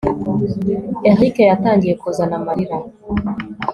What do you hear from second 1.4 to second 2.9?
yatangiye kuzana amarira